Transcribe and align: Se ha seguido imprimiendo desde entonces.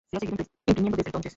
Se 0.09 0.17
ha 0.17 0.19
seguido 0.19 0.45
imprimiendo 0.67 0.97
desde 0.97 1.09
entonces. 1.09 1.29